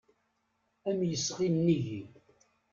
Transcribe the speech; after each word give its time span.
Am 0.89 0.99
yesɣi 1.09 1.47
nnig-i. 1.49 2.01